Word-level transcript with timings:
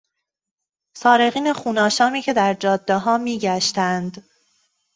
سارقین 0.97 1.53
خون 1.53 1.77
آشامی 1.77 2.21
که 2.21 2.33
در 2.33 2.53
جادهها 2.53 3.17
میگشتند 3.17 4.23